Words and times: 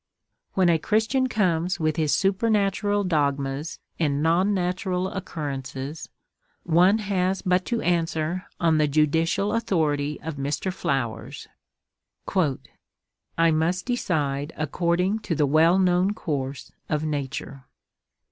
When 0.55 0.67
a 0.67 0.79
Christian 0.79 1.27
comes 1.29 1.79
with 1.79 1.95
his 1.95 2.11
supernatural 2.11 3.03
dogmas 3.03 3.77
and 3.99 4.23
non 4.23 4.51
natural 4.51 5.09
occurrences, 5.09 6.09
one 6.63 6.97
has 6.97 7.43
but 7.43 7.65
to 7.65 7.81
answer 7.83 8.47
on 8.59 8.79
the 8.79 8.87
judicial 8.87 9.53
authority 9.53 10.19
of 10.21 10.37
Mr. 10.37 10.73
Flowers: 10.73 11.47
"I 13.37 13.51
must 13.51 13.85
decide 13.85 14.53
according 14.57 15.19
to 15.19 15.35
the 15.35 15.45
well 15.45 15.77
known 15.77 16.15
course 16.15 16.71
of 16.89 17.03
nature." 17.05 17.65